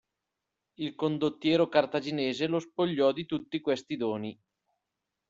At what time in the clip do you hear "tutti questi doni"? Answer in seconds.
3.27-4.35